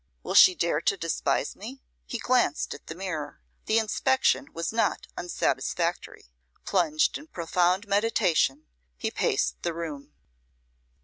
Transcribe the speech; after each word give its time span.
Will 0.23 0.33
she 0.33 0.55
dare 0.55 0.81
to 0.81 0.97
despise 0.97 1.55
me?' 1.55 1.83
He 2.07 2.17
glanced 2.17 2.73
at 2.73 2.87
the 2.87 2.95
mirror. 2.95 3.39
The 3.67 3.77
inspection 3.77 4.47
was 4.51 4.73
not 4.73 5.05
unsatisfactory. 5.15 6.25
Plunged 6.65 7.19
in 7.19 7.27
profound 7.27 7.87
meditation, 7.87 8.65
he 8.97 9.11
paced 9.11 9.61
the 9.61 9.75
room. 9.75 10.11